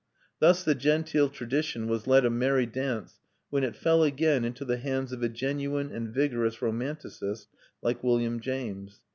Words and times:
Thus 0.39 0.63
the 0.63 0.73
genteel 0.73 1.29
tradition 1.29 1.87
was 1.87 2.07
led 2.07 2.25
a 2.25 2.31
merry 2.31 2.65
dance 2.65 3.19
when 3.51 3.63
it 3.63 3.75
fell 3.75 4.01
again 4.01 4.43
into 4.43 4.65
the 4.65 4.77
hands 4.77 5.11
of 5.11 5.21
a 5.21 5.29
genuine 5.29 5.91
and 5.91 6.09
vigorous 6.11 6.59
romanticist 6.59 7.47
like 7.83 8.03
William 8.03 8.39
James. 8.39 9.01